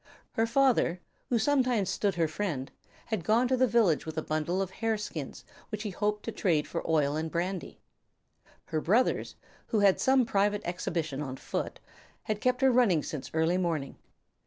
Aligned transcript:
Her 0.31 0.47
father, 0.47 0.99
who 1.29 1.37
sometimes 1.37 1.91
stood 1.91 2.15
her 2.15 2.27
friend, 2.27 2.71
had 3.13 3.23
gone 3.23 3.47
to 3.47 3.55
the 3.55 3.67
village 3.67 4.03
with 4.03 4.17
a 4.17 4.23
bundle 4.23 4.59
of 4.59 4.71
hare 4.71 4.97
skins 4.97 5.45
which 5.69 5.83
he 5.83 5.91
hoped 5.91 6.23
to 6.25 6.31
trade 6.31 6.67
for 6.67 6.81
oil 6.89 7.15
and 7.15 7.29
brandy. 7.29 7.77
Her 8.65 8.81
brothers, 8.81 9.35
who 9.67 9.81
had 9.81 9.99
some 10.01 10.25
private 10.25 10.63
expedition 10.65 11.21
on 11.21 11.37
foot, 11.37 11.79
had 12.23 12.41
kept 12.41 12.61
her 12.61 12.71
running 12.71 13.03
since 13.03 13.29
early 13.35 13.59
morning. 13.59 13.95